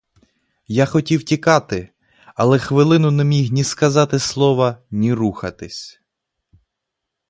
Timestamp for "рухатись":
5.13-6.01